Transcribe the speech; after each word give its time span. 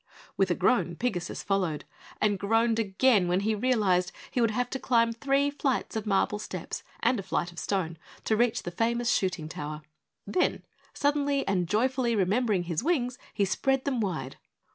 With 0.35 0.49
a 0.49 0.55
groan 0.55 0.95
Pigasus 0.95 1.43
followed, 1.43 1.85
and 2.19 2.39
groaned 2.39 2.79
again 2.79 3.27
when 3.27 3.41
he 3.41 3.53
realized 3.53 4.11
he 4.31 4.41
would 4.41 4.49
have 4.49 4.67
to 4.71 4.79
climb 4.79 5.13
three 5.13 5.51
flights 5.51 5.95
of 5.95 6.07
marble 6.07 6.39
steps 6.39 6.81
and 7.01 7.19
a 7.19 7.21
flight 7.21 7.51
of 7.51 7.59
stone 7.59 7.99
to 8.25 8.35
reach 8.35 8.63
the 8.63 8.71
famous 8.71 9.11
shooting 9.11 9.47
tower. 9.47 9.83
Then, 10.25 10.63
suddenly 10.95 11.47
and 11.47 11.67
joyfully 11.69 12.15
remembering 12.15 12.63
his 12.63 12.83
wings, 12.83 13.19
he 13.31 13.45
spread 13.45 13.85
them 13.85 13.99
wide. 13.99 14.37